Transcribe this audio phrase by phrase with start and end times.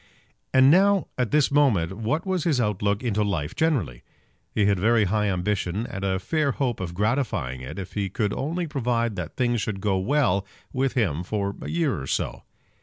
[0.51, 4.01] And now, at this moment, what was his outlook into life generally?
[4.49, 8.33] He had very high ambition, and a fair hope of gratifying it if he could
[8.33, 10.43] only provide that things should go well
[10.73, 12.41] with him for a year or so.